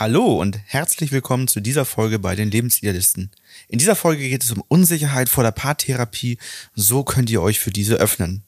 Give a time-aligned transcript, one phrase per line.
[0.00, 3.30] Hallo und herzlich willkommen zu dieser Folge bei den Lebensidealisten.
[3.68, 6.38] In dieser Folge geht es um Unsicherheit vor der Paartherapie.
[6.74, 8.42] So könnt ihr euch für diese öffnen.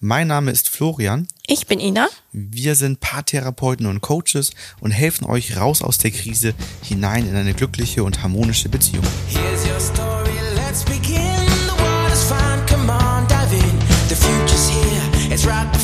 [0.00, 1.28] Mein Name ist Florian.
[1.46, 2.08] Ich bin Ina.
[2.32, 4.50] Wir sind Paartherapeuten und Coaches
[4.80, 9.06] und helfen euch raus aus der Krise hinein in eine glückliche und harmonische Beziehung.
[9.28, 11.46] Here's your story, let's begin.
[11.68, 13.78] The world is fine, come on, dive in.
[14.08, 15.79] The future's here, it's right.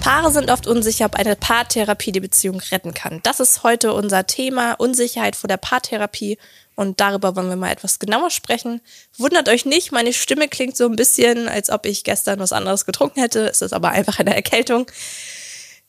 [0.00, 3.20] Paare sind oft unsicher, ob eine Paartherapie die Beziehung retten kann.
[3.22, 6.38] Das ist heute unser Thema, Unsicherheit vor der Paartherapie.
[6.74, 8.80] Und darüber wollen wir mal etwas genauer sprechen.
[9.18, 12.86] Wundert euch nicht, meine Stimme klingt so ein bisschen, als ob ich gestern was anderes
[12.86, 13.46] getrunken hätte.
[13.46, 14.90] Es ist aber einfach eine Erkältung.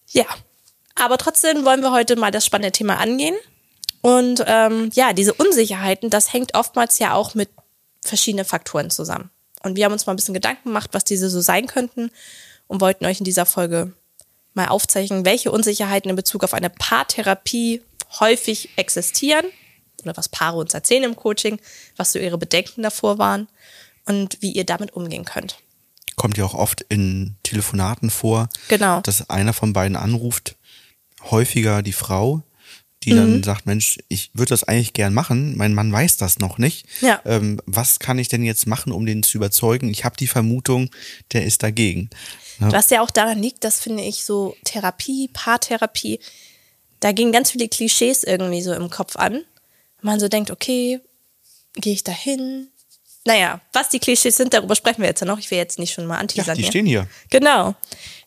[0.10, 0.26] Ja,
[0.96, 3.36] aber trotzdem wollen wir heute mal das spannende Thema angehen.
[4.02, 7.50] Und ähm, ja, diese Unsicherheiten, das hängt oftmals ja auch mit
[8.04, 9.30] verschiedenen Faktoren zusammen.
[9.64, 12.12] Und wir haben uns mal ein bisschen Gedanken gemacht, was diese so sein könnten
[12.68, 13.94] und wollten euch in dieser Folge
[14.54, 17.82] mal aufzeichnen, welche Unsicherheiten in Bezug auf eine Paartherapie
[18.20, 19.46] häufig existieren
[20.04, 21.60] oder was Paare uns erzählen im Coaching,
[21.96, 23.48] was so ihre Bedenken davor waren
[24.06, 25.60] und wie ihr damit umgehen könnt.
[26.16, 29.02] Kommt ja auch oft in Telefonaten vor, Genau.
[29.02, 30.56] dass einer von beiden anruft,
[31.30, 32.42] häufiger die Frau,
[33.04, 33.18] die Mhm.
[33.18, 36.86] dann sagt, Mensch, ich würde das eigentlich gern machen, mein Mann weiß das noch nicht.
[37.02, 37.22] Ja.
[37.26, 39.90] Ähm, was kann ich denn jetzt machen, um den zu überzeugen?
[39.90, 40.90] Ich habe die Vermutung,
[41.34, 42.10] der ist dagegen.
[42.60, 46.20] Was ja auch daran liegt, dass finde ich so Therapie, Paartherapie,
[47.00, 49.44] da gehen ganz viele Klischees irgendwie so im Kopf an.
[50.04, 51.00] Man so denkt, okay,
[51.74, 52.68] gehe ich da hin?
[53.26, 55.40] Naja, was die Klischees sind, darüber sprechen wir jetzt ja noch.
[55.40, 56.56] Ich will jetzt nicht schon mal Ja, anteasern.
[56.56, 56.72] die hier.
[56.72, 57.08] stehen hier.
[57.32, 57.74] Genau.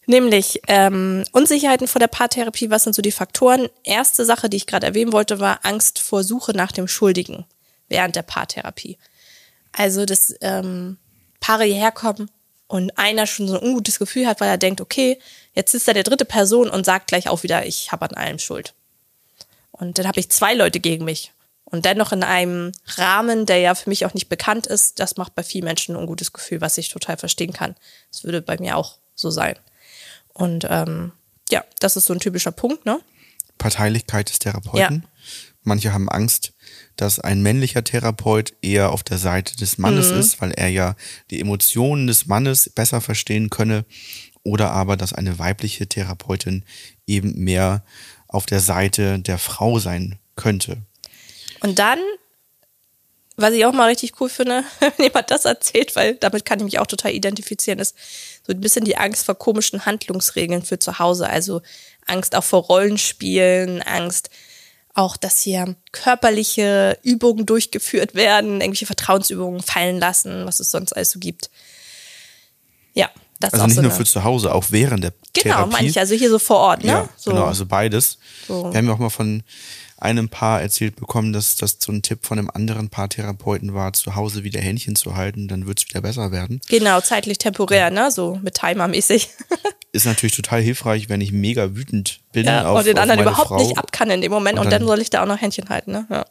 [0.06, 3.69] Nämlich ähm, Unsicherheiten vor der Paartherapie, was sind so die Faktoren?
[3.83, 7.46] Erste Sache, die ich gerade erwähnen wollte, war Angst vor Suche nach dem Schuldigen
[7.88, 8.98] während der Paartherapie.
[9.72, 10.98] Also, dass ähm,
[11.41, 12.30] Paare hierher kommen
[12.66, 15.19] und einer schon so ein ungutes Gefühl hat, weil er denkt, okay,
[15.55, 18.39] jetzt ist da der dritte Person und sagt gleich auch wieder, ich habe an allem
[18.39, 18.74] Schuld.
[19.70, 21.33] Und dann habe ich zwei Leute gegen mich.
[21.64, 25.34] Und dennoch in einem Rahmen, der ja für mich auch nicht bekannt ist, das macht
[25.34, 27.74] bei vielen Menschen ein ungutes Gefühl, was ich total verstehen kann.
[28.12, 29.56] Das würde bei mir auch so sein.
[30.34, 31.12] Und ähm,
[31.50, 33.00] ja, das ist so ein typischer Punkt, ne?
[33.58, 35.02] Parteilichkeit des Therapeuten.
[35.05, 35.08] Ja.
[35.62, 36.52] Manche haben Angst,
[36.96, 40.18] dass ein männlicher Therapeut eher auf der Seite des Mannes Mhm.
[40.18, 40.96] ist, weil er ja
[41.30, 43.84] die Emotionen des Mannes besser verstehen könne.
[44.42, 46.64] Oder aber, dass eine weibliche Therapeutin
[47.06, 47.83] eben mehr
[48.28, 50.83] auf der Seite der Frau sein könnte.
[51.61, 51.98] Und dann,
[53.36, 56.64] was ich auch mal richtig cool finde, wenn jemand das erzählt, weil damit kann ich
[56.64, 57.96] mich auch total identifizieren, ist
[58.46, 61.28] so ein bisschen die Angst vor komischen Handlungsregeln für zu Hause.
[61.28, 61.62] Also
[62.06, 64.30] Angst auch vor Rollenspielen, Angst
[64.94, 71.11] auch, dass hier körperliche Übungen durchgeführt werden, irgendwelche Vertrauensübungen fallen lassen, was es sonst alles
[71.11, 71.50] so gibt.
[72.92, 75.56] Ja, das Also ist auch nicht so nur für zu Hause, auch während der Genau,
[75.56, 75.73] Therapie.
[75.73, 76.92] meine ich, also hier so vor Ort, ne?
[76.92, 77.33] Ja, so.
[77.33, 78.18] genau, also beides.
[78.46, 78.70] So.
[78.73, 79.42] Wir haben ja auch mal von
[79.96, 84.14] einem Paar erzählt bekommen, dass das so ein Tipp von einem anderen Paartherapeuten war, zu
[84.16, 86.60] Hause wieder Händchen zu halten, dann wird's wieder besser werden.
[86.68, 88.10] Genau, zeitlich temporär, ne?
[88.10, 89.28] So mit Timer-mäßig.
[89.92, 93.48] Ist natürlich total hilfreich, wenn ich mega wütend bin Ja, auf, und den anderen überhaupt
[93.48, 93.62] Frau.
[93.62, 95.40] nicht ab kann in dem Moment Und und, dann- dann soll ich da auch noch
[95.40, 96.06] Händchen halten, ne?
[96.11, 96.26] Ja.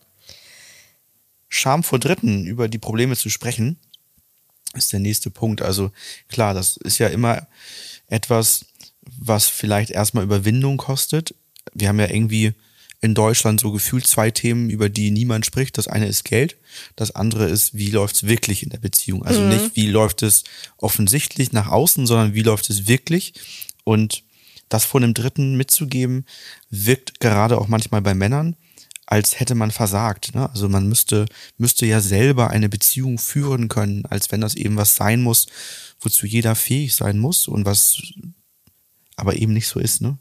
[1.50, 3.78] Scham vor Dritten, über die Probleme zu sprechen,
[4.74, 5.62] ist der nächste Punkt.
[5.62, 5.92] Also
[6.28, 7.48] klar, das ist ja immer
[8.08, 8.66] etwas,
[9.18, 11.36] was vielleicht erstmal Überwindung kostet.
[11.74, 12.54] Wir haben ja irgendwie
[13.04, 15.78] in Deutschland so gefühlt zwei Themen, über die niemand spricht.
[15.78, 16.56] Das eine ist Geld,
[16.96, 19.26] das andere ist, wie läuft's wirklich in der Beziehung.
[19.26, 20.46] Also nicht, wie läuft es
[20.78, 23.34] offensichtlich nach außen, sondern wie läuft es wirklich.
[23.84, 24.24] Und
[24.70, 26.26] das von einem Dritten mitzugeben,
[26.70, 28.56] wirkt gerade auch manchmal bei Männern,
[29.06, 30.34] als hätte man versagt.
[30.34, 30.50] Ne?
[30.50, 31.26] Also man müsste,
[31.58, 35.48] müsste ja selber eine Beziehung führen können, als wenn das eben was sein muss,
[36.00, 38.02] wozu jeder fähig sein muss und was
[39.18, 40.02] aber eben nicht so ist.
[40.02, 40.18] Ne?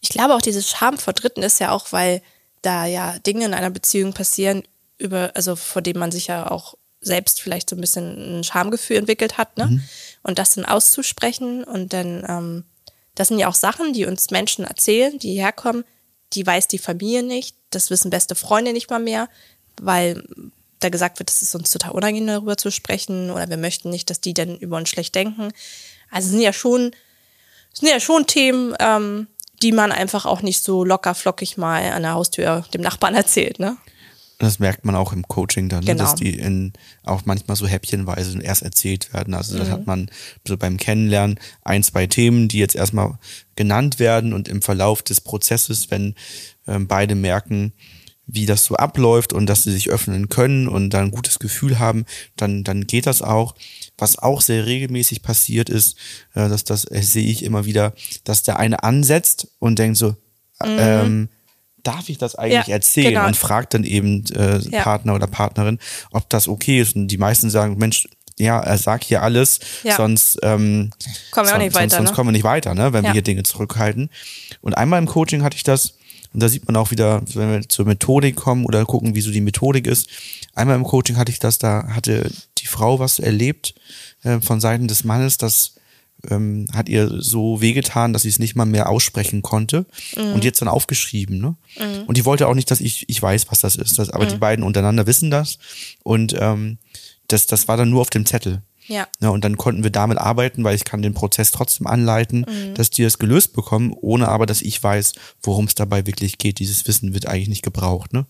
[0.00, 2.22] Ich glaube auch dieses Scham vor Dritten ist ja auch, weil
[2.62, 4.62] da ja Dinge in einer Beziehung passieren,
[4.98, 8.96] über, also vor dem man sich ja auch selbst vielleicht so ein bisschen ein Schamgefühl
[8.96, 9.80] entwickelt hat, ne?
[10.22, 12.64] Und das dann auszusprechen und dann, ähm,
[13.14, 15.84] das sind ja auch Sachen, die uns Menschen erzählen, die hierher kommen,
[16.32, 19.28] die weiß die Familie nicht, das wissen beste Freunde nicht mal mehr,
[19.80, 20.24] weil
[20.80, 24.10] da gesagt wird, es ist uns total unangenehm, darüber zu sprechen oder wir möchten nicht,
[24.10, 25.52] dass die dann über uns schlecht denken.
[26.10, 26.92] Also es sind ja schon,
[27.72, 29.28] es sind ja schon Themen, ähm,
[29.62, 33.58] die man einfach auch nicht so locker flockig mal an der Haustür dem Nachbarn erzählt,
[33.58, 33.76] ne?
[34.40, 36.04] Das merkt man auch im Coaching dann, ne, Genau.
[36.04, 36.72] dass die in,
[37.04, 39.34] auch manchmal so häppchenweise erst erzählt werden.
[39.34, 39.58] Also Mhm.
[39.58, 40.08] das hat man
[40.46, 43.18] so beim Kennenlernen ein, zwei Themen, die jetzt erstmal
[43.56, 46.14] genannt werden und im Verlauf des Prozesses, wenn
[46.68, 47.72] ähm, beide merken,
[48.30, 51.78] wie das so abläuft und dass sie sich öffnen können und dann ein gutes Gefühl
[51.78, 52.04] haben,
[52.36, 53.54] dann, dann geht das auch.
[53.96, 55.96] Was auch sehr regelmäßig passiert ist,
[56.34, 57.94] äh, dass das äh, sehe ich immer wieder,
[58.24, 60.14] dass der eine ansetzt und denkt so,
[60.62, 61.28] ähm,
[61.82, 63.14] darf ich das eigentlich Ja, erzählen?
[63.14, 63.26] genau.
[63.26, 64.82] Und fragt dann eben äh, Ja.
[64.82, 65.78] Partner oder Partnerin,
[66.10, 66.96] ob das okay ist.
[66.96, 68.06] Und die meisten sagen, Mensch,
[68.38, 69.96] ja, er sagt hier alles, Ja.
[69.96, 70.90] sonst, ähm,
[71.30, 72.14] Kommen wir auch son- nicht weiter, sonst, sonst ne?
[72.14, 74.10] kommen wir nicht weiter, ne, wenn wir hier Dinge zurückhalten.
[74.60, 75.94] Und einmal im Coaching hatte ich das,
[76.38, 79.32] und da sieht man auch wieder, wenn wir zur Methodik kommen oder gucken, wie so
[79.32, 80.08] die Methodik ist.
[80.54, 83.74] Einmal im Coaching hatte ich das, da hatte die Frau was erlebt
[84.22, 85.74] äh, von Seiten des Mannes, das
[86.30, 90.62] ähm, hat ihr so wehgetan, dass sie es nicht mal mehr aussprechen konnte und jetzt
[90.62, 91.40] dann aufgeschrieben.
[91.40, 91.56] Ne?
[92.06, 93.98] Und die wollte auch nicht, dass ich, ich weiß, was das ist.
[93.98, 95.58] Das, aber die beiden untereinander wissen das
[96.04, 96.78] und ähm,
[97.26, 98.62] das, das war dann nur auf dem Zettel.
[98.88, 99.06] Ja.
[99.20, 102.90] Ja, und dann konnten wir damit arbeiten, weil ich kann den Prozess trotzdem anleiten, dass
[102.90, 105.12] die es gelöst bekommen, ohne aber, dass ich weiß,
[105.42, 106.58] worum es dabei wirklich geht.
[106.58, 108.12] Dieses Wissen wird eigentlich nicht gebraucht.
[108.12, 108.26] Ne?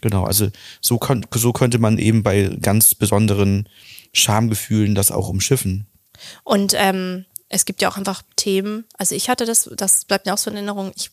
[0.00, 0.48] Genau, also
[0.80, 0.98] so,
[1.34, 3.68] so könnte man eben bei ganz besonderen
[4.12, 5.86] Schamgefühlen das auch umschiffen.
[6.42, 10.34] Und ähm, es gibt ja auch einfach Themen, also ich hatte das, das bleibt mir
[10.34, 11.10] auch so in Erinnerung, ich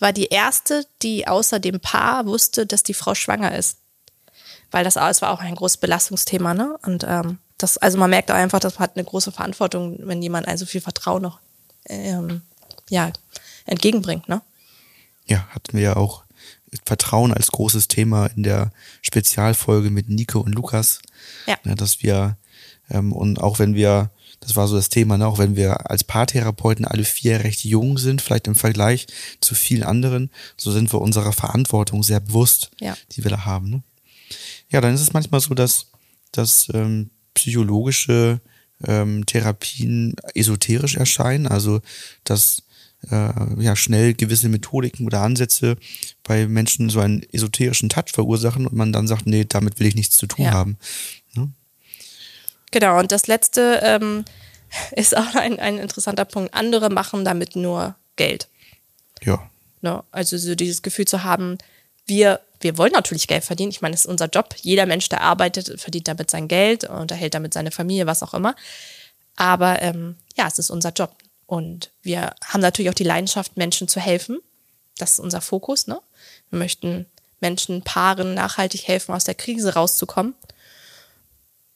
[0.00, 3.78] war die erste, die außer dem Paar wusste, dass die Frau schwanger ist.
[4.70, 6.76] Weil das, das war auch ein großes Belastungsthema, ne?
[6.82, 10.48] Und ähm, das, also man merkt auch einfach, das hat eine große Verantwortung, wenn jemand
[10.48, 11.38] ein so viel Vertrauen noch
[11.86, 12.42] ähm,
[12.88, 13.12] ja,
[13.66, 14.42] entgegenbringt, ne?
[15.26, 16.24] Ja, hatten wir ja auch
[16.84, 21.00] Vertrauen als großes Thema in der Spezialfolge mit Nico und Lukas.
[21.46, 21.56] Ja.
[21.64, 22.36] Ja, dass wir,
[22.90, 24.10] ähm, und auch wenn wir,
[24.40, 27.96] das war so das Thema, ne, auch wenn wir als Paartherapeuten alle vier recht jung
[27.96, 29.06] sind, vielleicht im Vergleich
[29.40, 32.96] zu vielen anderen, so sind wir unserer Verantwortung sehr bewusst, Ja.
[33.12, 33.70] die wir da haben.
[33.70, 33.82] Ne?
[34.68, 35.86] Ja, dann ist es manchmal so, dass,
[36.32, 38.40] dass ähm, psychologische
[38.86, 41.80] ähm, Therapien esoterisch erscheinen, also
[42.24, 42.62] dass
[43.10, 45.76] äh, ja schnell gewisse Methodiken oder Ansätze
[46.22, 49.94] bei Menschen so einen esoterischen Touch verursachen und man dann sagt, nee, damit will ich
[49.94, 50.52] nichts zu tun Ja.
[50.52, 50.78] haben.
[52.70, 54.24] Genau, und das letzte ähm,
[54.96, 56.54] ist auch ein, ein interessanter Punkt.
[56.54, 58.48] Andere machen damit nur Geld.
[59.22, 59.48] Ja,
[59.84, 60.02] Ne?
[60.10, 61.58] Also so dieses Gefühl zu haben,
[62.06, 63.70] wir, wir wollen natürlich Geld verdienen.
[63.70, 64.54] Ich meine, es ist unser Job.
[64.60, 68.34] Jeder Mensch, der arbeitet, verdient damit sein Geld und erhält damit seine Familie, was auch
[68.34, 68.56] immer.
[69.36, 71.14] Aber ähm, ja, es ist unser Job.
[71.46, 74.40] Und wir haben natürlich auch die Leidenschaft, Menschen zu helfen.
[74.96, 75.86] Das ist unser Fokus.
[75.86, 76.00] Ne?
[76.50, 77.06] Wir möchten
[77.40, 80.34] Menschen, Paaren nachhaltig helfen, aus der Krise rauszukommen.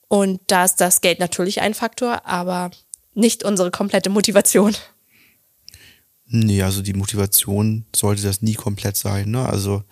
[0.08, 2.70] Und da ist das Geld natürlich ein Faktor, aber
[3.12, 4.74] nicht unsere komplette Motivation.
[6.26, 9.30] nee, also die Motivation sollte das nie komplett sein.
[9.32, 9.46] Ne?
[9.46, 9.84] Also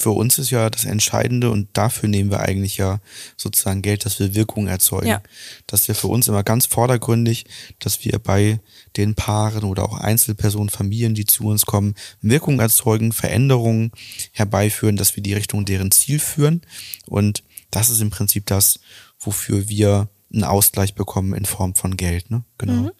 [0.00, 3.00] für uns ist ja das Entscheidende und dafür nehmen wir eigentlich ja
[3.36, 5.08] sozusagen Geld, dass wir Wirkung erzeugen.
[5.08, 5.22] Ja.
[5.66, 7.44] Das ist ja für uns immer ganz vordergründig,
[7.80, 8.60] dass wir bei
[8.96, 13.92] den Paaren oder auch Einzelpersonen, Familien, die zu uns kommen, Wirkung erzeugen, Veränderungen
[14.32, 16.62] herbeiführen, dass wir die Richtung deren Ziel führen.
[17.06, 18.80] Und das ist im Prinzip das,
[19.18, 22.30] wofür wir einen Ausgleich bekommen in Form von Geld.
[22.30, 22.42] Ne?
[22.56, 22.90] Genau.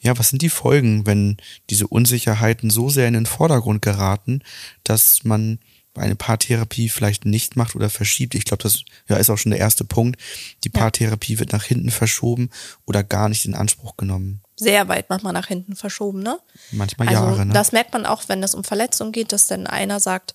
[0.00, 1.36] Ja, was sind die Folgen, wenn
[1.70, 4.42] diese Unsicherheiten so sehr in den Vordergrund geraten,
[4.84, 5.58] dass man
[5.98, 8.34] eine Paartherapie vielleicht nicht macht oder verschiebt?
[8.34, 10.20] Ich glaube, das ja, ist auch schon der erste Punkt.
[10.64, 12.50] Die Paartherapie wird nach hinten verschoben
[12.86, 14.40] oder gar nicht in Anspruch genommen.
[14.56, 16.38] Sehr weit manchmal nach hinten verschoben, ne?
[16.72, 17.46] Manchmal also Jahre.
[17.46, 17.54] Ne?
[17.54, 20.34] das merkt man auch, wenn es um Verletzungen geht, dass dann einer sagt,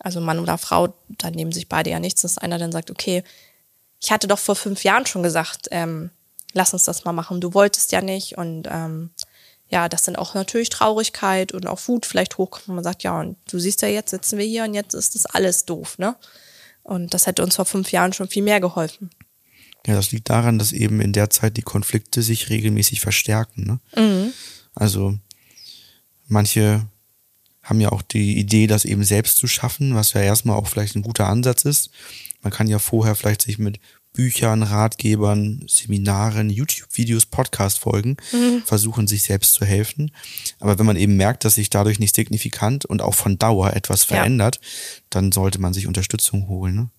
[0.00, 3.22] also Mann oder Frau, da nehmen sich beide ja nichts, dass einer dann sagt, okay,
[4.00, 6.10] ich hatte doch vor fünf Jahren schon gesagt, ähm,
[6.52, 9.10] lass uns das mal machen, du wolltest ja nicht und ähm,
[9.72, 13.18] ja, dass dann auch natürlich Traurigkeit und auch Wut vielleicht hochkommt, wenn man sagt, ja,
[13.18, 16.14] und du siehst ja, jetzt sitzen wir hier und jetzt ist das alles doof, ne?
[16.82, 19.10] Und das hätte uns vor fünf Jahren schon viel mehr geholfen.
[19.86, 23.80] Ja, das liegt daran, dass eben in der Zeit die Konflikte sich regelmäßig verstärken.
[23.94, 24.32] Ne?
[24.74, 25.16] Also
[26.26, 26.84] manche
[27.62, 30.96] haben ja auch die Idee, das eben selbst zu schaffen, was ja erstmal auch vielleicht
[30.96, 31.90] ein guter Ansatz ist.
[32.42, 33.78] Man kann ja vorher vielleicht sich mit
[34.12, 38.16] Büchern, Ratgebern, Seminaren, YouTube-Videos, Podcast-Folgen
[38.66, 40.10] versuchen, sich selbst zu helfen.
[40.60, 44.02] Aber wenn man eben merkt, dass sich dadurch nicht signifikant und auch von Dauer etwas
[44.02, 44.16] Ja.
[44.16, 44.60] verändert,
[45.10, 46.74] dann sollte man sich Unterstützung holen.
[46.74, 46.90] Ne?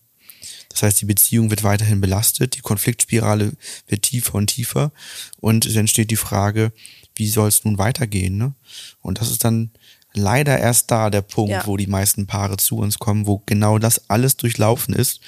[0.70, 3.54] Das heißt, die Beziehung wird weiterhin belastet, die Konfliktspirale
[3.88, 4.92] wird tiefer und tiefer
[5.40, 6.72] und es entsteht die Frage,
[7.16, 8.38] wie soll es nun weitergehen?
[8.38, 8.56] Ne?
[9.02, 9.70] Und das ist dann
[10.16, 11.68] leider erst da der Punkt, Ja.
[11.68, 15.22] wo die meisten Paare zu uns kommen, wo genau das alles durchlaufen ist.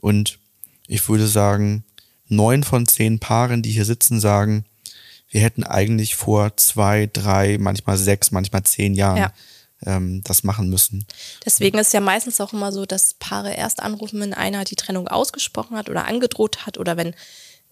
[0.00, 0.38] Und
[0.86, 1.84] ich würde sagen,
[2.28, 4.64] neun von zehn Paaren, die hier sitzen, sagen,
[5.28, 9.32] wir hätten eigentlich vor zwei, drei, manchmal sechs, manchmal zehn Jahren Ja.
[9.84, 11.04] ähm, das machen müssen.
[11.44, 15.08] Deswegen ist ja meistens auch immer so, dass Paare erst anrufen, wenn einer die Trennung
[15.08, 17.14] ausgesprochen hat oder angedroht hat oder wenn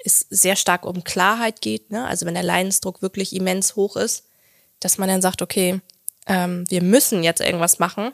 [0.05, 2.05] es sehr stark um Klarheit geht, ne?
[2.07, 4.25] also wenn der Leidensdruck wirklich immens hoch ist,
[4.81, 5.81] dass man dann sagt, okay,
[6.27, 8.13] ähm, wir müssen jetzt irgendwas machen,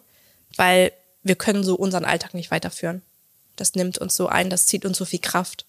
[0.57, 3.03] weil wir können so unseren Alltag nicht weiterführen.
[3.61, 5.67] Das nimmt uns so ein, das zieht uns so viel Kraft.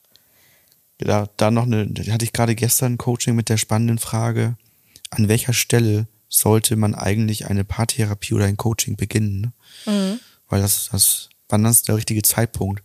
[1.00, 4.58] Da, da noch eine, da hatte ich gerade gestern ein Coaching mit der spannenden Frage,
[5.12, 9.42] an welcher Stelle sollte man eigentlich eine Paartherapie oder ein Coaching beginnen?
[9.42, 9.54] Ne?
[10.48, 12.84] Weil das, das, wann ist der richtige Zeitpunkt?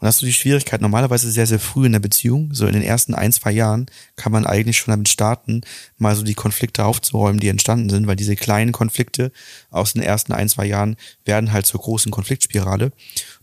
[0.00, 0.80] Und ist so die Schwierigkeit.
[0.80, 4.32] Normalerweise sehr, sehr früh in der Beziehung, so in den ersten ein, zwei Jahren, kann
[4.32, 5.60] man eigentlich schon damit starten,
[5.98, 9.30] mal so die Konflikte aufzuräumen, die entstanden sind, weil diese kleinen Konflikte
[9.70, 12.92] aus den ersten ein, zwei Jahren werden halt zur großen Konfliktspirale.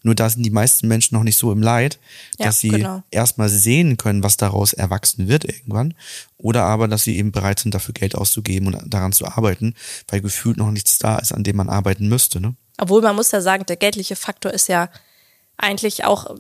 [0.02, 2.00] Nur da sind die meisten Menschen noch nicht so im Leid,
[2.40, 3.04] Ja, dass sie genau.
[3.12, 5.94] erstmal sehen können, was daraus erwachsen wird irgendwann.
[6.38, 9.76] Oder aber, dass sie eben bereit sind, dafür Geld auszugeben und daran zu arbeiten,
[10.08, 12.40] weil gefühlt noch nichts da ist, an dem man arbeiten müsste.
[12.40, 12.56] Ne?
[12.78, 14.90] Obwohl man muss ja sagen, der geldliche Faktor ist ja
[15.58, 16.36] eigentlich auch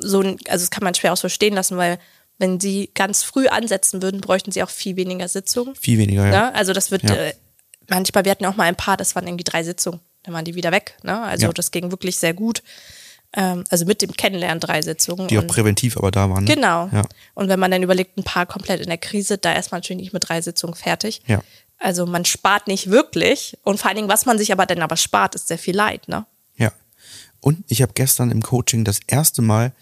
[0.00, 1.98] so, ein, also das kann man schwer auch so stehen lassen, weil
[2.38, 5.74] wenn sie ganz früh ansetzen würden, bräuchten sie auch viel weniger Sitzungen.
[5.74, 6.30] Viel weniger, ja.
[6.50, 6.54] Ne?
[6.54, 7.14] Also das wird, Ja.
[7.14, 7.34] äh,
[7.88, 10.44] manchmal, wir hatten ja auch mal ein paar, das waren irgendwie drei Sitzungen, dann waren
[10.44, 10.96] die wieder weg.
[11.02, 11.20] Ne?
[11.22, 11.52] Also Ja.
[11.52, 12.62] das ging wirklich sehr gut.
[13.32, 15.28] Ähm, also mit dem Kennenlernen drei Sitzungen.
[15.28, 16.44] Die auch Und- präventiv aber da waren.
[16.44, 16.54] Ne?
[16.54, 16.88] Genau.
[16.92, 17.02] Ja.
[17.34, 20.00] Und wenn man dann überlegt, ein Paar komplett in der Krise, da ist man natürlich
[20.02, 21.22] nicht mit drei Sitzungen fertig.
[21.26, 21.40] Ja.
[21.78, 23.58] Also man spart nicht wirklich.
[23.62, 26.08] Und vor allen Dingen, was man sich aber dann aber spart, ist sehr viel Leid,
[26.08, 26.24] ne?
[27.40, 29.72] Und ich habe gestern im Coaching das erste Mal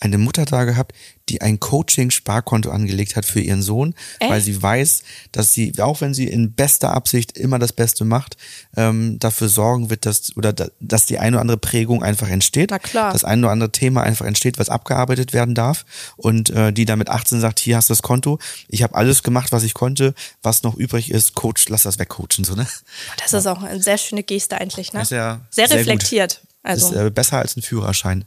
[0.00, 0.94] eine Mutter da gehabt,
[1.28, 4.30] die ein Coaching-Sparkonto angelegt hat für ihren Sohn, Echt?
[4.30, 8.36] weil sie weiß, dass sie, auch wenn sie in bester Absicht immer das Beste macht,
[8.76, 12.70] ähm, dafür sorgen wird, dass, oder da, dass die eine oder andere Prägung einfach entsteht.
[12.70, 13.12] Na klar.
[13.12, 15.84] Das eine oder andere Thema einfach entsteht, was abgearbeitet werden darf.
[16.16, 18.38] Und äh, die dann mit 18 sagt, hier hast du das Konto,
[18.68, 22.44] ich habe alles gemacht, was ich konnte, was noch übrig ist, Coach, lass das wegcoachen,
[22.44, 22.66] so, ne?
[23.18, 25.02] Das ist auch eine sehr schöne Geste eigentlich, ne?
[25.10, 26.49] Ja sehr, sehr gut.
[26.62, 28.24] Also ist äh, besser als ein Führerschein.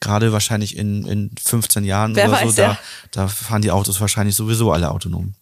[0.00, 2.78] Gerade wahrscheinlich in, in 15 Jahren Wer oder weiß, so, da, ja.
[3.12, 5.34] da fahren die Autos wahrscheinlich sowieso alle autonom.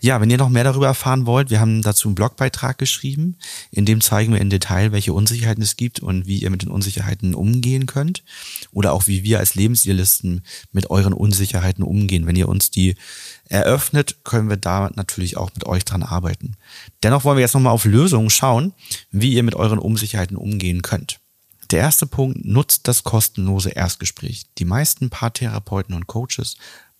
[0.00, 3.36] Ja, wenn ihr noch mehr darüber erfahren wollt, wir haben dazu einen Blogbeitrag geschrieben,
[3.70, 6.68] in dem zeigen wir in Detail, welche Unsicherheiten es gibt und wie ihr mit den
[6.68, 8.22] Unsicherheiten umgehen könnt.
[8.72, 12.26] Oder auch wie wir als Lebensidealisten mit euren Unsicherheiten umgehen.
[12.26, 12.96] Wenn ihr uns die
[13.48, 16.56] eröffnet, können wir da natürlich auch mit euch dran arbeiten.
[17.02, 18.74] Dennoch wollen wir jetzt nochmal auf Lösungen schauen,
[19.10, 21.20] wie ihr mit euren Unsicherheiten umgehen könnt.
[21.70, 24.44] Der erste Punkt, nutzt das kostenlose Erstgespräch.
[24.58, 26.56] Die meisten Paartherapeuten und Coaches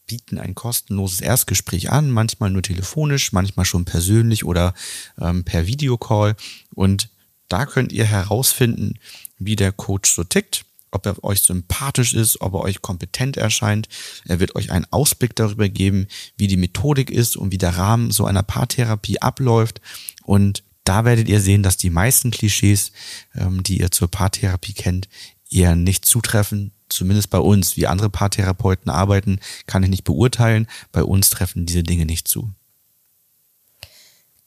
[0.07, 4.75] bieten ein kostenloses Erstgespräch an, manchmal nur telefonisch, manchmal schon persönlich oder
[5.21, 6.37] ähm, per Videocall.
[6.75, 7.11] Und
[7.49, 8.99] da könnt ihr herausfinden,
[9.39, 13.89] wie der Coach so tickt, ob er euch sympathisch ist, ob er euch kompetent erscheint.
[14.27, 16.07] Er wird euch einen Ausblick darüber geben,
[16.37, 19.81] wie die Methodik ist und wie der Rahmen so einer Paartherapie abläuft.
[20.23, 22.93] Und da werdet ihr sehen, dass die meisten Klischees,
[23.35, 25.09] ähm, die ihr zur Paartherapie kennt,
[25.51, 26.73] eher nicht zutreffen.
[26.89, 27.77] Zumindest bei uns.
[27.77, 30.69] Wie andere Paartherapeuten arbeiten, kann ich nicht beurteilen.
[30.93, 32.51] Bei uns treffen diese Dinge nicht zu.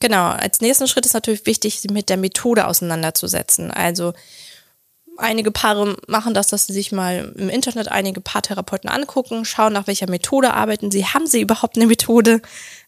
[0.00, 3.70] Genau, als nächsten Schritt ist natürlich wichtig, sich mit der Methode auseinanderzusetzen.
[3.70, 4.14] Also
[5.20, 9.86] einige Paare machen das, dass sie sich mal im Internet einige Paartherapeuten angucken, schauen, nach
[9.86, 11.06] welcher Methode arbeiten sie.
[11.06, 12.42] Haben sie überhaupt eine Methode?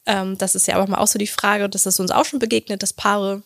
[0.07, 2.39] Ähm, das ist ja aber mal auch so die Frage, das ist uns auch schon
[2.39, 3.43] begegnet, dass Paare,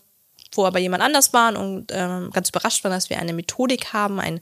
[0.55, 4.21] wo aber jemand anders waren und ähm, ganz überrascht waren, dass wir eine Methodik haben,
[4.21, 4.41] ein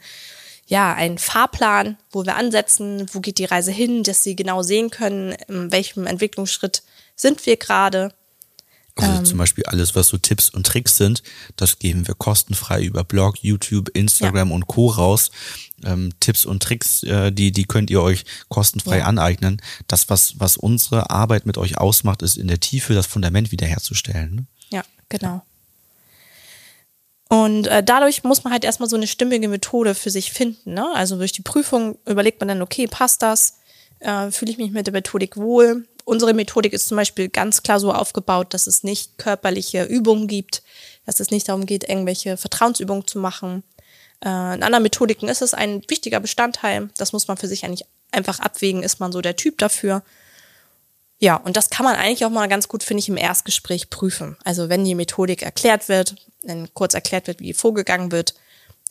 [0.66, 4.90] ja, ein Fahrplan, wo wir ansetzen, wo geht die Reise hin, dass sie genau sehen
[4.90, 6.82] können, in welchem Entwicklungsschritt
[7.16, 8.14] sind wir gerade.
[8.96, 11.24] Also zum Beispiel alles, was so Tipps und Tricks sind,
[11.56, 14.86] das geben wir kostenfrei über Blog, YouTube, Instagram und Co.
[14.86, 15.32] raus.
[15.84, 19.06] Ähm, Tipps und Tricks, äh, die, die könnt ihr euch kostenfrei Ja.
[19.06, 19.60] aneignen.
[19.88, 24.34] Das, was, was unsere Arbeit mit euch ausmacht, ist in der Tiefe das Fundament wiederherzustellen.
[24.36, 24.44] Ne?
[24.70, 25.42] Ja, genau.
[27.28, 30.74] Und äh, dadurch muss man halt erstmal so eine stimmige Methode für sich finden.
[30.74, 30.86] Ne?
[30.94, 33.56] Also durch die Prüfung überlegt man dann, okay, passt das?
[33.98, 35.86] Äh, Fühle ich mich mit der Methodik wohl?
[36.04, 40.62] Unsere Methodik ist zum Beispiel ganz klar so aufgebaut, dass es nicht körperliche Übungen gibt,
[41.06, 43.62] dass es nicht darum geht, irgendwelche Vertrauensübungen zu machen.
[44.24, 46.90] Äh, in anderen Methodiken ist es ein wichtiger Bestandteil.
[46.98, 50.02] Das muss man für sich eigentlich einfach abwägen, ist man so der Typ dafür.
[51.18, 54.36] Ja, und das kann man eigentlich auch mal ganz gut, finde ich, im Erstgespräch prüfen.
[54.44, 58.34] Also wenn die Methodik erklärt wird, wenn kurz erklärt wird, wie vorgegangen wird,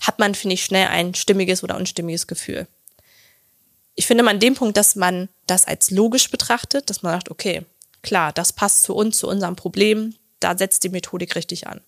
[0.01, 2.67] hat man, finde ich, schnell ein stimmiges oder unstimmiges Gefühl.
[3.95, 7.29] Ich finde mal an dem Punkt, dass man das als logisch betrachtet, dass man sagt,
[7.29, 7.65] okay,
[8.01, 11.81] klar, das passt zu uns, zu unserem Problem, da setzt die Methodik richtig an.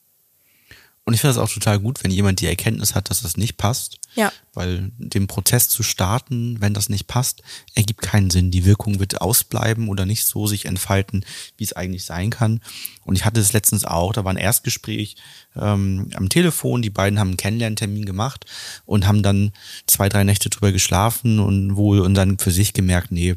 [1.05, 3.57] Und ich finde das auch total gut, wenn jemand die Erkenntnis hat, dass das nicht
[3.57, 4.00] passt.
[4.15, 4.31] Ja.
[4.53, 7.43] Weil den Prozess zu starten, wenn das nicht passt,
[7.75, 8.50] ergibt keinen Sinn.
[8.50, 11.25] Die Wirkung wird ausbleiben oder nicht so sich entfalten,
[11.57, 12.62] wie es eigentlich sein kann.
[13.03, 15.17] Und ich hatte es letztens auch, da war ein Erstgespräch
[15.57, 18.45] ähm, am Telefon, die beiden haben einen Kennenlerntermin gemacht
[18.85, 19.51] und haben dann
[19.88, 23.35] zwei, drei Nächte drüber geschlafen und wohl und dann für sich gemerkt, nee,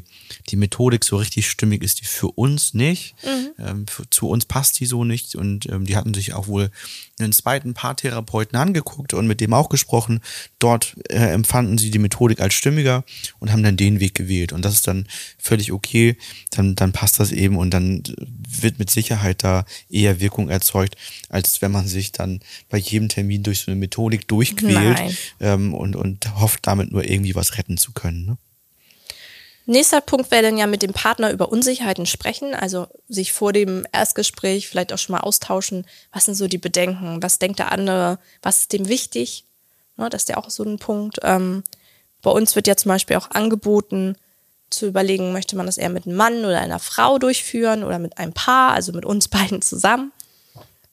[0.49, 3.15] die Methodik so richtig stimmig ist die für uns nicht.
[3.59, 6.71] Ähm, für, zu uns passt die so nicht und ähm, die hatten sich auch wohl
[7.19, 10.21] einen zweiten zweiten Paartherapeuten angeguckt und mit dem auch gesprochen.
[10.59, 13.03] Dort äh, empfanden sie die Methodik als stimmiger
[13.39, 14.53] und haben dann den Weg gewählt.
[14.53, 16.17] Und das ist dann völlig okay.
[16.51, 18.03] Dann, dann passt das eben und dann
[18.61, 20.95] wird mit Sicherheit da eher Wirkung erzeugt,
[21.29, 22.39] als wenn man sich dann
[22.69, 25.01] bei jedem Termin durch so eine Methodik durchquält
[25.39, 28.25] ähm, und, und hofft damit nur irgendwie was retten zu können.
[28.25, 28.37] Ne?
[29.69, 33.85] Nächster Punkt wäre dann ja mit dem Partner über Unsicherheiten sprechen, also sich vor dem
[33.91, 38.17] Erstgespräch vielleicht auch schon mal austauschen, was sind so die Bedenken, was denkt der andere,
[38.41, 39.45] was ist dem wichtig,
[39.95, 41.19] ne, das ist ja auch so ein Punkt.
[41.21, 41.63] Ähm,
[42.23, 44.15] bei uns wird ja zum Beispiel auch angeboten,
[44.71, 48.17] zu überlegen, möchte man das eher mit einem Mann oder einer Frau durchführen oder mit
[48.17, 50.11] einem Paar, also mit uns beiden zusammen,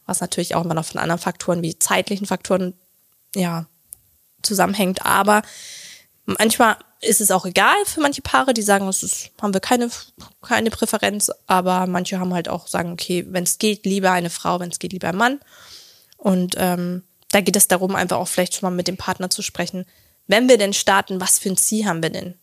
[0.05, 2.75] was natürlich auch immer noch von anderen Faktoren wie zeitlichen Faktoren
[3.35, 3.65] ja
[4.43, 5.41] zusammenhängt, aber
[6.27, 9.91] manchmal ist es auch egal für manche Paare, die sagen, das ist, haben wir keine,
[10.43, 14.61] keine Präferenz, aber manche haben halt auch sagen, okay, wenn es geht, lieber eine Frau,
[14.61, 15.41] wenn es geht, lieber ein Mann.
[16.17, 19.43] Und ähm, da geht es darum, einfach auch vielleicht schon mal mit dem Partner zu
[19.43, 19.85] sprechen.
[20.27, 22.35] Wenn wir denn starten, was für ein Ziel haben wir denn?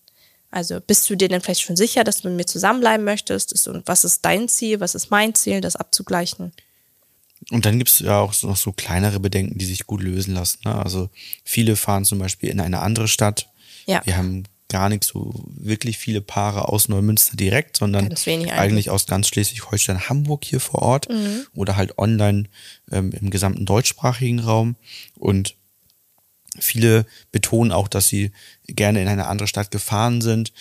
[0.51, 3.67] Also bist du dir denn vielleicht schon sicher, dass du mit mir zusammenbleiben möchtest?
[3.67, 4.79] Und was ist dein Ziel?
[4.79, 5.61] Was ist mein Ziel?
[5.61, 6.53] Das abzugleichen.
[7.51, 10.59] Und dann gibt es ja auch noch so kleinere Bedenken, die sich gut lösen lassen.
[10.65, 10.75] Ne?
[10.75, 11.09] Also
[11.43, 13.49] viele fahren zum Beispiel in eine andere Stadt,
[13.85, 14.01] ja.
[14.05, 18.53] Wir haben gar nicht so wirklich viele Paare aus Neumünster direkt, sondern eigentlich.
[18.53, 18.89] eigentlich.
[18.89, 21.45] aus ganz Schleswig-Holstein, Hamburg hier vor Ort Mhm.
[21.53, 22.45] oder halt online
[22.91, 24.75] ähm, im gesamten deutschsprachigen Raum.
[25.15, 25.55] Und
[26.59, 28.31] viele betonen auch, dass sie
[28.67, 30.53] gerne in eine andere Stadt gefahren sind.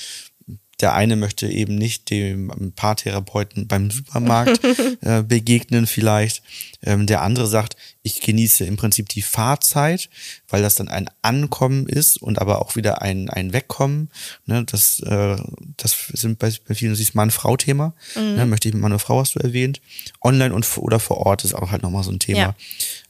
[0.83, 4.61] Der eine möchte eben nicht dem Paartherapeuten beim Supermarkt
[5.01, 6.43] äh, begegnen vielleicht.
[6.83, 10.11] Ähm, der andere sagt, ich genieße im Prinzip die Fahrzeit,
[10.49, 14.11] weil das dann ein Ankommen ist und aber auch wieder ein, ein Wegkommen.
[14.45, 15.37] Ne, das, äh,
[15.77, 17.95] das sind bei, bei vielen dieses Mann-Frau-Thema.
[18.17, 19.81] Ne, möchte ich mit Mann oder Frau, hast du erwähnt.
[20.21, 22.57] Online und oder vor Ort ist auch halt nochmal so ein Thema,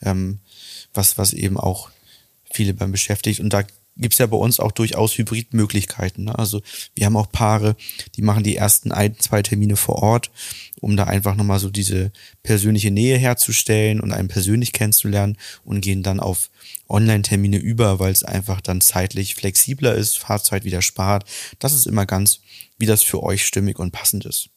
[0.02, 0.40] ähm,
[0.92, 1.88] was, was eben auch
[2.52, 3.40] viele beim beschäftigt.
[3.40, 3.62] Und da
[3.96, 6.24] gibt's ja bei uns auch durchaus Hybridmöglichkeiten.
[6.24, 6.38] Ne?
[6.38, 6.62] Also
[6.94, 7.76] wir haben auch Paare,
[8.16, 10.30] die machen die ersten ein, zwei Termine vor Ort,
[10.80, 16.02] um da einfach nochmal so diese persönliche Nähe herzustellen und einen persönlich kennenzulernen und gehen
[16.02, 16.50] dann auf
[16.88, 21.24] Online-Termine über, weil es einfach dann zeitlich flexibler ist, Fahrzeit wieder spart.
[21.58, 22.40] Das ist immer ganz,
[22.78, 24.48] wie das für euch stimmig und passend ist.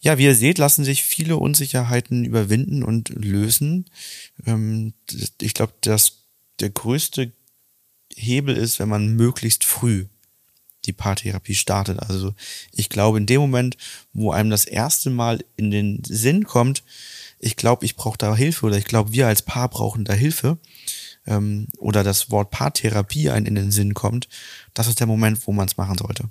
[0.00, 3.86] Ja, wie ihr seht, lassen sich viele Unsicherheiten überwinden und lösen.
[4.46, 4.94] Ähm,
[5.40, 6.18] ich glaube, dass
[6.60, 7.32] der größte
[8.18, 10.06] Hebel ist, wenn man möglichst früh
[10.84, 12.00] die Paartherapie startet.
[12.00, 12.34] Also
[12.72, 13.76] ich glaube, in dem Moment,
[14.12, 16.82] wo einem das erste Mal in den Sinn kommt,
[17.38, 20.58] ich glaube, ich brauche da Hilfe oder ich glaube, wir als Paar brauchen da Hilfe
[21.26, 24.28] ähm, oder das Wort Paartherapie einem in den Sinn kommt,
[24.74, 26.24] das ist der Moment, wo man es machen sollte.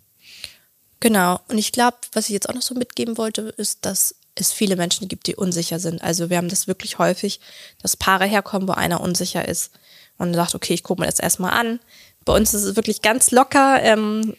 [1.00, 1.40] Genau.
[1.48, 4.76] Und ich glaube, was ich jetzt auch noch so mitgeben wollte, ist, dass es viele
[4.76, 6.02] Menschen gibt, die unsicher sind.
[6.02, 7.40] Also wir haben das wirklich häufig,
[7.82, 9.72] dass Paare herkommen, wo einer unsicher ist
[10.18, 11.80] und sagt, okay, ich gucke mir das erstmal an.
[12.26, 13.82] Bei uns ist es wirklich ganz locker.
[13.82, 14.36] Ähm,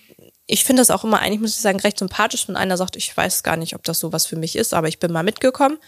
[0.46, 3.14] ich finde das auch immer eigentlich, muss ich sagen, recht sympathisch, wenn einer sagt, ich
[3.14, 5.78] weiß gar nicht, ob das sowas für mich ist, aber ich bin mal mitgekommen.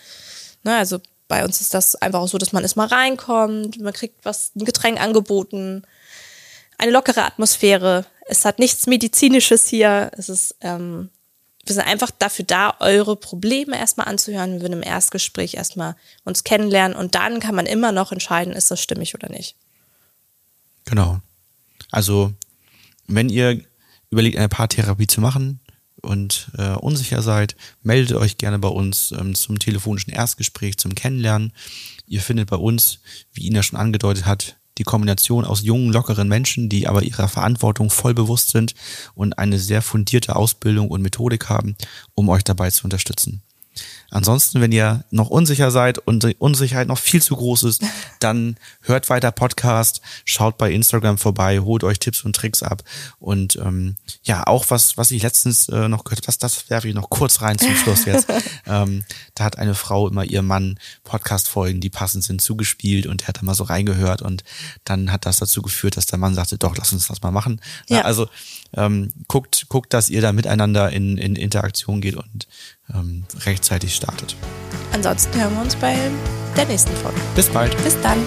[0.62, 0.98] Ne, also
[1.28, 4.64] bei uns ist das einfach auch so, dass man erstmal reinkommt, man kriegt was, ein
[4.64, 5.84] Getränk angeboten,
[6.76, 8.04] eine lockere Atmosphäre.
[8.26, 10.10] Es hat nichts Medizinisches hier.
[10.16, 11.08] Es ist, ähm,
[11.64, 14.54] wir sind einfach dafür da, eure Probleme erstmal anzuhören.
[14.54, 18.70] Wir würden im Erstgespräch erstmal uns kennenlernen und dann kann man immer noch entscheiden, ist
[18.70, 19.56] das stimmig oder nicht.
[20.90, 21.20] Genau.
[21.92, 22.32] Also,
[23.06, 23.62] wenn ihr
[24.10, 25.60] überlegt, eine Paartherapie zu machen
[26.02, 31.52] und äh, unsicher seid, meldet euch gerne bei uns ähm, zum telefonischen Erstgespräch, zum Kennenlernen.
[32.06, 32.98] Ihr findet bei uns,
[33.32, 37.90] wie Ina schon angedeutet hat, die Kombination aus jungen, lockeren Menschen, die aber ihrer Verantwortung
[37.90, 38.74] voll bewusst sind
[39.14, 41.76] und eine sehr fundierte Ausbildung und Methodik haben,
[42.14, 43.42] um euch dabei zu unterstützen.
[44.10, 47.82] Ansonsten, wenn ihr noch unsicher seid und die Unsicherheit noch viel zu groß ist,
[48.20, 52.82] dann hört weiter Podcast, schaut bei Instagram vorbei, holt euch Tipps und Tricks ab.
[53.20, 56.88] Und ähm, ja, auch was, was ich letztens äh, noch gehört habe, das, das werfe
[56.88, 58.26] ich noch kurz rein zum Schluss jetzt.
[58.66, 59.04] ähm,
[59.34, 63.38] da hat eine Frau immer ihrem Mann Podcast-Folgen, die passend sind, zugespielt und er hat
[63.38, 64.42] da mal so reingehört und
[64.84, 67.60] dann hat das dazu geführt, dass der Mann sagte, doch, lass uns das mal machen.
[67.88, 68.02] Ja.
[68.02, 68.28] Also
[68.74, 72.48] ähm, guckt, guckt, dass ihr da miteinander in, in Interaktion geht und
[72.94, 74.36] ähm, rechtzeitig startet.
[74.92, 75.96] Ansonsten hören wir uns bei
[76.56, 77.20] der nächsten Folge.
[77.34, 77.76] Bis bald.
[77.84, 78.18] Bis dann.